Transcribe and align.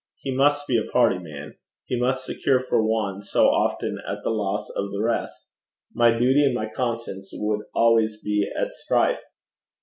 He 0.15 0.35
must 0.35 0.65
be 0.65 0.79
a 0.79 0.89
party 0.91 1.19
man. 1.19 1.57
He 1.85 1.95
must 1.95 2.25
secure 2.25 2.59
for 2.59 2.83
one 2.83 3.21
so 3.21 3.49
often 3.49 3.99
at 4.09 4.23
the 4.23 4.31
loss 4.31 4.67
of 4.71 4.89
the 4.89 4.99
rest. 5.03 5.45
My 5.93 6.09
duty 6.09 6.43
and 6.43 6.55
my 6.55 6.67
conscience 6.67 7.29
would 7.35 7.65
always 7.75 8.19
be 8.19 8.49
at 8.59 8.71
strife.' 8.71 9.21